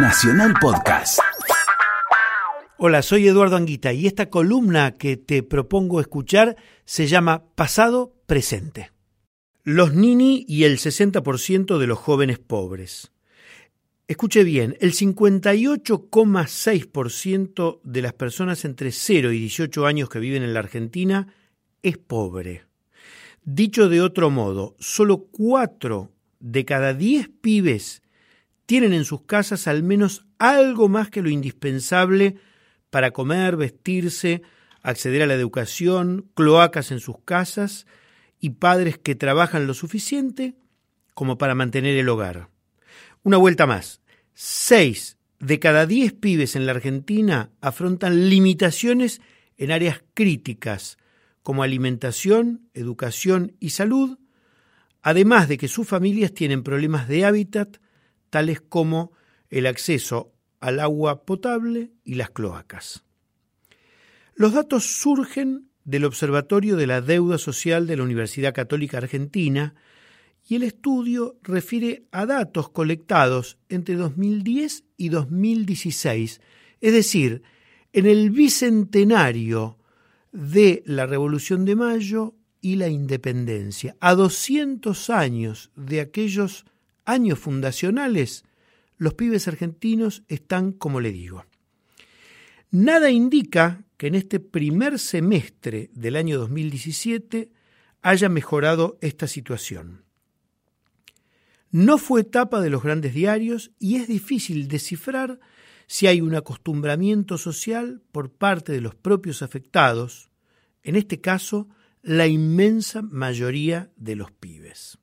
[0.00, 1.18] Nacional Podcast.
[2.78, 6.54] Hola, soy Eduardo Anguita y esta columna que te propongo escuchar
[6.84, 8.92] se llama Pasado Presente.
[9.64, 13.10] Los nini y el 60% de los jóvenes pobres.
[14.06, 20.54] Escuche bien, el 58,6% de las personas entre 0 y 18 años que viven en
[20.54, 21.34] la Argentina
[21.82, 22.66] es pobre.
[23.42, 28.02] Dicho de otro modo, solo 4 de cada 10 pibes
[28.68, 32.36] tienen en sus casas al menos algo más que lo indispensable
[32.90, 34.42] para comer, vestirse,
[34.82, 37.86] acceder a la educación, cloacas en sus casas
[38.38, 40.54] y padres que trabajan lo suficiente
[41.14, 42.50] como para mantener el hogar.
[43.22, 44.02] Una vuelta más.
[44.34, 49.22] Seis de cada diez pibes en la Argentina afrontan limitaciones
[49.56, 50.98] en áreas críticas
[51.42, 54.18] como alimentación, educación y salud,
[55.00, 57.78] además de que sus familias tienen problemas de hábitat,
[58.30, 59.12] tales como
[59.50, 63.04] el acceso al agua potable y las cloacas.
[64.34, 69.74] Los datos surgen del Observatorio de la Deuda Social de la Universidad Católica Argentina
[70.46, 76.40] y el estudio refiere a datos colectados entre 2010 y 2016,
[76.80, 77.42] es decir,
[77.92, 79.78] en el bicentenario
[80.32, 86.64] de la Revolución de Mayo y la Independencia, a 200 años de aquellos
[87.08, 88.44] años fundacionales,
[88.98, 91.44] los pibes argentinos están como le digo.
[92.70, 97.50] Nada indica que en este primer semestre del año 2017
[98.02, 100.04] haya mejorado esta situación.
[101.70, 105.40] No fue etapa de los grandes diarios y es difícil descifrar
[105.86, 110.30] si hay un acostumbramiento social por parte de los propios afectados,
[110.82, 111.68] en este caso
[112.02, 114.98] la inmensa mayoría de los pibes.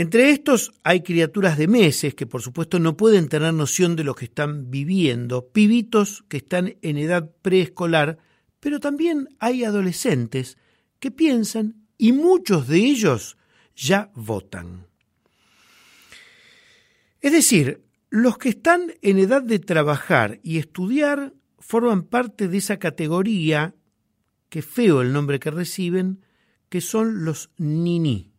[0.00, 4.14] Entre estos hay criaturas de meses que por supuesto no pueden tener noción de lo
[4.14, 8.16] que están viviendo, pibitos que están en edad preescolar,
[8.60, 10.56] pero también hay adolescentes
[11.00, 13.36] que piensan y muchos de ellos
[13.76, 14.86] ya votan.
[17.20, 22.78] Es decir, los que están en edad de trabajar y estudiar forman parte de esa
[22.78, 23.74] categoría,
[24.48, 26.24] que feo el nombre que reciben,
[26.70, 28.29] que son los niní.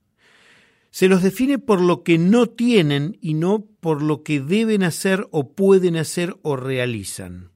[0.91, 5.27] Se los define por lo que no tienen y no por lo que deben hacer
[5.31, 7.49] o pueden hacer o realizan.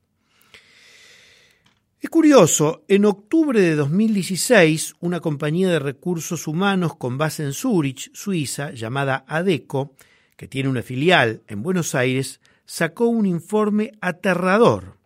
[2.00, 8.12] Es curioso, en octubre de 2016, una compañía de recursos humanos con base en Zurich,
[8.14, 9.96] Suiza, llamada ADECO,
[10.38, 14.98] que tiene una filial en Buenos Aires, sacó un informe aterrador.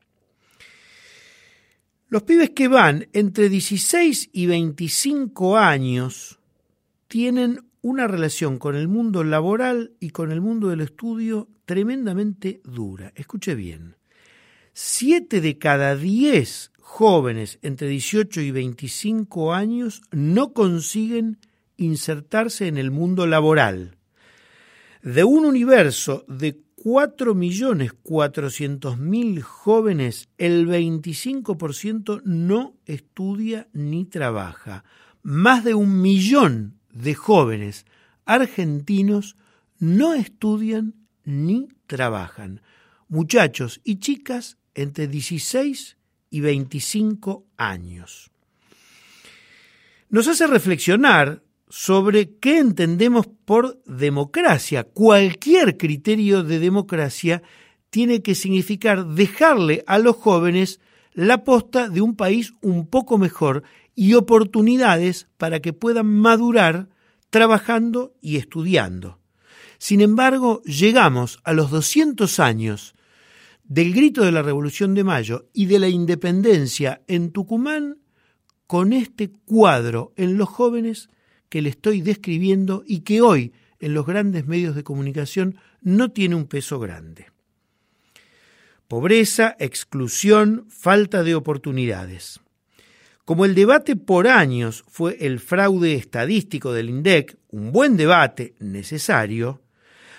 [2.10, 6.40] Los pibes que van entre 16 y 25 años
[7.08, 13.14] tienen una relación con el mundo laboral y con el mundo del estudio tremendamente dura.
[13.16, 13.96] Escuche bien.
[14.74, 21.40] Siete de cada diez jóvenes entre 18 y 25 años no consiguen
[21.78, 23.96] insertarse en el mundo laboral.
[25.02, 34.84] De un universo de 4.400.000 jóvenes, el 25% no estudia ni trabaja.
[35.22, 37.86] Más de un millón de jóvenes
[38.26, 39.36] argentinos
[39.80, 42.62] no estudian ni trabajan.
[43.08, 45.98] Muchachos y chicas entre 16
[46.30, 48.30] y 25 años.
[50.10, 54.84] Nos hace reflexionar sobre qué entendemos por democracia.
[54.84, 57.42] Cualquier criterio de democracia
[57.90, 60.80] tiene que significar dejarle a los jóvenes
[61.14, 63.64] la posta de un país un poco mejor
[63.96, 66.90] y oportunidades para que puedan madurar
[67.30, 69.20] trabajando y estudiando.
[69.78, 72.96] Sin embargo, llegamos a los 200 años
[73.64, 78.00] del grito de la Revolución de Mayo y de la independencia en Tucumán
[78.68, 81.10] con este cuadro en los jóvenes
[81.50, 86.36] que le estoy describiendo y que hoy en los grandes medios de comunicación no tiene
[86.36, 87.28] un peso grande.
[88.90, 92.40] Pobreza, exclusión, falta de oportunidades.
[93.24, 99.62] Como el debate por años fue el fraude estadístico del INDEC, un buen debate necesario,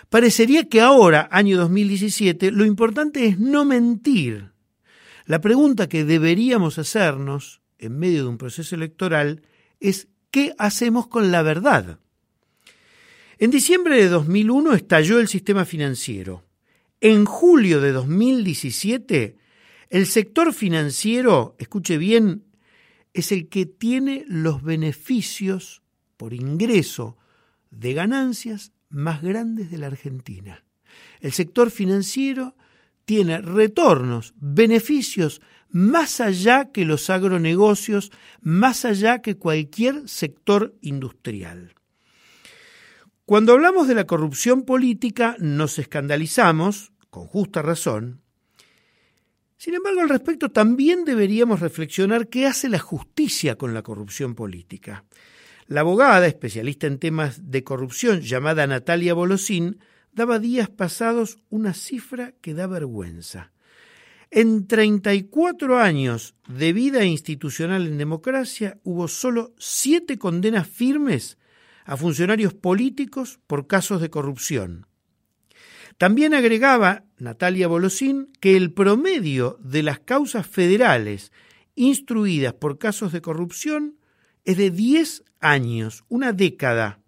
[0.08, 4.52] parecería que ahora, año 2017, lo importante es no mentir.
[5.26, 9.42] La pregunta que deberíamos hacernos en medio de un proceso electoral
[9.80, 11.98] es ¿qué hacemos con la verdad?
[13.36, 16.44] En diciembre de 2001 estalló el sistema financiero.
[17.02, 19.38] En julio de 2017,
[19.88, 22.44] el sector financiero, escuche bien,
[23.14, 25.82] es el que tiene los beneficios
[26.18, 27.16] por ingreso
[27.70, 30.62] de ganancias más grandes de la Argentina.
[31.20, 32.54] El sector financiero
[33.06, 38.12] tiene retornos, beneficios más allá que los agronegocios,
[38.42, 41.74] más allá que cualquier sector industrial.
[43.30, 48.22] Cuando hablamos de la corrupción política nos escandalizamos, con justa razón.
[49.56, 55.04] Sin embargo, al respecto también deberíamos reflexionar qué hace la justicia con la corrupción política.
[55.68, 59.78] La abogada, especialista en temas de corrupción, llamada Natalia Bolosín,
[60.10, 63.52] daba días pasados una cifra que da vergüenza.
[64.32, 71.38] En 34 años de vida institucional en democracia hubo solo siete condenas firmes
[71.90, 74.86] a funcionarios políticos por casos de corrupción.
[75.98, 81.32] También agregaba Natalia Bolosín que el promedio de las causas federales
[81.74, 83.96] instruidas por casos de corrupción
[84.44, 87.00] es de 10 años, una década.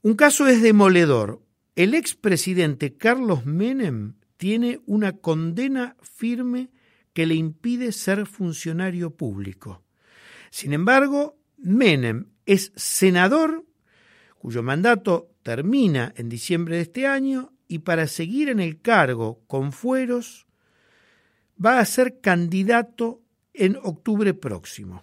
[0.00, 1.42] Un caso es demoledor.
[1.74, 6.70] El expresidente Carlos Menem tiene una condena firme
[7.12, 9.82] que le impide ser funcionario público.
[10.50, 11.36] Sin embargo,
[11.66, 13.66] Menem es senador
[14.38, 19.72] cuyo mandato termina en diciembre de este año y para seguir en el cargo con
[19.72, 20.46] fueros
[21.62, 23.20] va a ser candidato
[23.52, 25.02] en octubre próximo.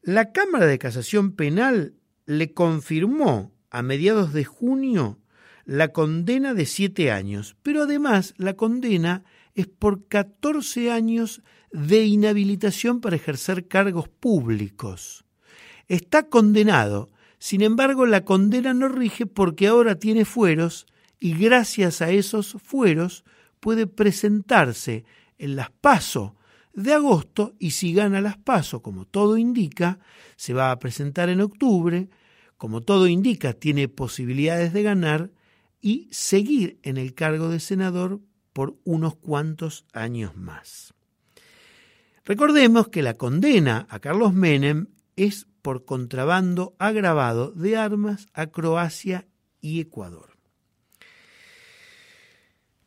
[0.00, 1.94] La Cámara de Casación Penal
[2.26, 5.18] le confirmó a mediados de junio
[5.64, 9.24] la condena de siete años, pero además la condena
[9.56, 11.42] es por 14 años
[11.72, 15.24] de inhabilitación para ejercer cargos públicos.
[15.88, 17.08] Está condenado,
[17.38, 20.86] sin embargo la condena no rige porque ahora tiene fueros
[21.18, 23.24] y gracias a esos fueros
[23.58, 25.04] puede presentarse
[25.38, 26.36] en las PASO
[26.74, 29.98] de agosto y si gana las PASO, como todo indica,
[30.36, 32.10] se va a presentar en octubre,
[32.58, 35.30] como todo indica, tiene posibilidades de ganar
[35.80, 38.20] y seguir en el cargo de senador
[38.56, 40.94] por unos cuantos años más.
[42.24, 49.26] Recordemos que la condena a Carlos Menem es por contrabando agravado de armas a Croacia
[49.60, 50.38] y Ecuador.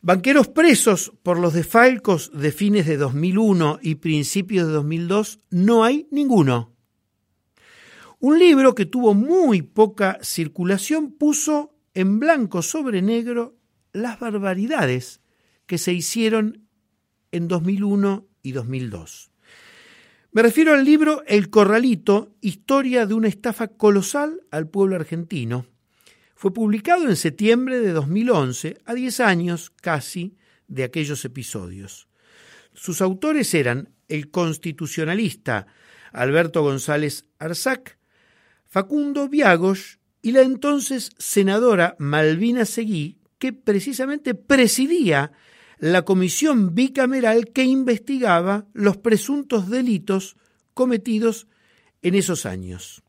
[0.02, 6.08] Banqueros presos por los desfalcos de fines de 2001 y principios de 2002 no hay
[6.10, 6.74] ninguno.
[8.18, 13.56] Un libro que tuvo muy poca circulación puso en blanco sobre negro
[13.94, 15.22] las barbaridades
[15.70, 16.68] que se hicieron
[17.32, 19.30] en 2001 y 2002.
[20.32, 25.68] Me refiero al libro El Corralito, historia de una estafa colosal al pueblo argentino.
[26.34, 30.36] Fue publicado en septiembre de 2011, a 10 años casi
[30.68, 32.08] de aquellos episodios.
[32.74, 35.68] Sus autores eran el constitucionalista
[36.12, 38.00] Alberto González Arzac,
[38.66, 45.32] Facundo Viagos y la entonces senadora Malvina Seguí, que precisamente presidía
[45.80, 50.36] la comisión bicameral que investigaba los presuntos delitos
[50.74, 51.48] cometidos
[52.02, 53.02] en esos años.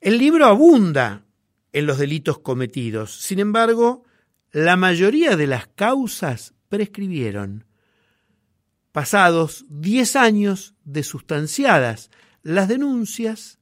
[0.00, 1.24] El libro abunda
[1.72, 4.04] en los delitos cometidos, sin embargo,
[4.50, 7.66] la mayoría de las causas prescribieron.
[8.92, 12.10] Pasados diez años de sustanciadas
[12.42, 13.58] las denuncias,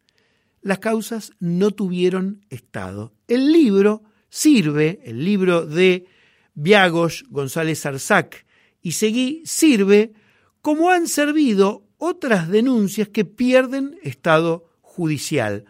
[0.61, 3.15] las causas no tuvieron estado.
[3.27, 6.07] El libro sirve, el libro de
[6.55, 8.47] Viagos González Arzac
[8.81, 10.13] y Seguí sirve
[10.61, 15.65] como han servido otras denuncias que pierden estado judicial.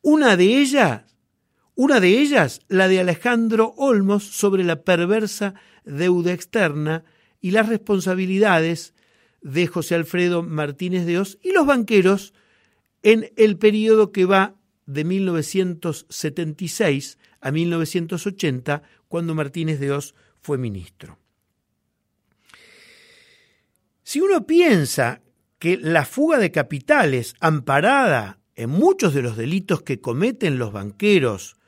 [0.00, 1.02] Una de ellas,
[1.74, 7.04] una de ellas, la de Alejandro Olmos sobre la perversa deuda externa
[7.40, 8.94] y las responsabilidades
[9.40, 12.34] de José Alfredo Martínez de Oz y los banqueros
[13.02, 14.54] en el periodo que va
[14.86, 18.82] de 1976 a 1980,
[19.12, 21.18] cuando Martínez de Oz fue ministro.
[24.02, 25.20] Si uno piensa
[25.58, 31.58] que la fuga de capitales, amparada en muchos de los delitos que cometen los banqueros,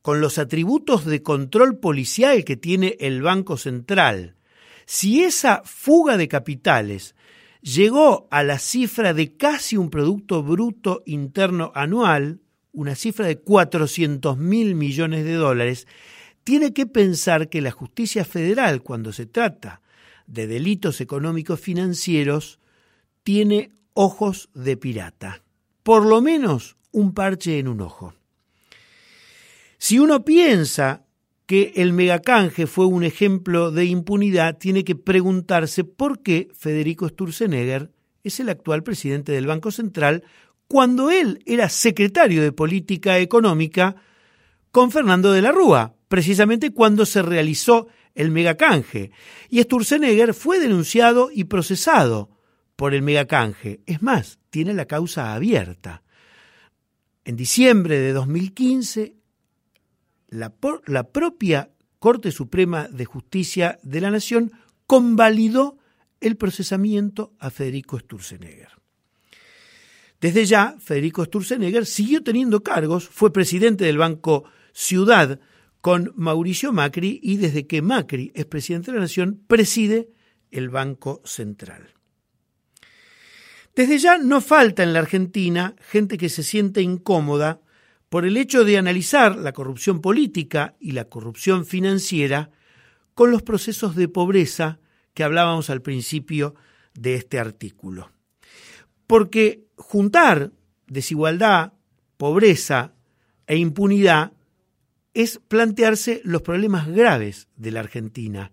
[0.00, 4.36] con los atributos de control policial que tiene el Banco Central,
[4.84, 7.16] si esa fuga de capitales
[7.62, 14.38] llegó a la cifra de casi un Producto Bruto Interno Anual, una cifra de 400
[14.38, 15.88] mil millones de dólares,
[16.46, 19.82] tiene que pensar que la justicia federal, cuando se trata
[20.28, 22.60] de delitos económicos financieros,
[23.24, 25.42] tiene ojos de pirata.
[25.82, 28.14] Por lo menos un parche en un ojo.
[29.76, 31.04] Si uno piensa
[31.46, 37.90] que el megacanje fue un ejemplo de impunidad, tiene que preguntarse por qué Federico Sturzenegger
[38.22, 40.22] es el actual presidente del Banco Central
[40.68, 43.96] cuando él era secretario de Política Económica
[44.76, 49.10] con Fernando de la Rúa, precisamente cuando se realizó el megacanje.
[49.48, 52.28] Y Sturzenegger fue denunciado y procesado
[52.76, 53.80] por el megacanje.
[53.86, 56.02] Es más, tiene la causa abierta.
[57.24, 59.14] En diciembre de 2015,
[60.28, 60.52] la,
[60.84, 64.52] la propia Corte Suprema de Justicia de la Nación
[64.86, 65.78] convalidó
[66.20, 68.72] el procesamiento a Federico Sturzenegger.
[70.20, 74.44] Desde ya, Federico Sturzenegger siguió teniendo cargos, fue presidente del Banco
[74.78, 75.40] Ciudad
[75.80, 80.10] con Mauricio Macri y desde que Macri es presidente de la Nación, preside
[80.50, 81.94] el Banco Central.
[83.74, 87.62] Desde ya no falta en la Argentina gente que se siente incómoda
[88.10, 92.50] por el hecho de analizar la corrupción política y la corrupción financiera
[93.14, 94.78] con los procesos de pobreza
[95.14, 96.54] que hablábamos al principio
[96.92, 98.10] de este artículo.
[99.06, 100.52] Porque juntar
[100.86, 101.72] desigualdad,
[102.18, 102.92] pobreza
[103.46, 104.35] e impunidad
[105.16, 108.52] es plantearse los problemas graves de la Argentina.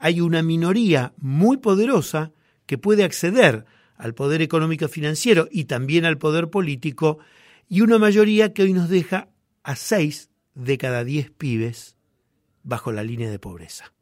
[0.00, 2.32] Hay una minoría muy poderosa
[2.66, 7.20] que puede acceder al poder económico financiero y también al poder político,
[7.68, 9.28] y una mayoría que hoy nos deja
[9.62, 11.96] a seis de cada diez pibes
[12.64, 13.92] bajo la línea de pobreza.